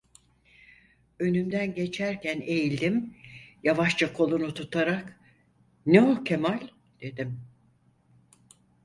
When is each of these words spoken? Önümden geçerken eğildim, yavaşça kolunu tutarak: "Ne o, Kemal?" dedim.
Önümden 1.19 1.75
geçerken 1.75 2.41
eğildim, 2.41 3.15
yavaşça 3.63 4.13
kolunu 4.13 4.53
tutarak: 4.53 5.19
"Ne 5.85 6.01
o, 6.01 6.23
Kemal?" 6.23 6.59
dedim. 7.01 7.39